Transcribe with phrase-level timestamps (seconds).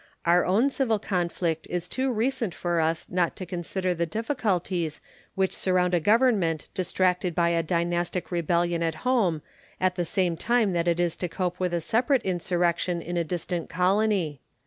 [0.25, 4.99] Our own civil conflict is too recent for us not to consider the difficulties
[5.35, 9.43] which surround a government distracted by a dynastic rebellion at home
[9.79, 13.23] at the same time that it has to cope with a separate insurrection in a
[13.23, 14.41] distant colony.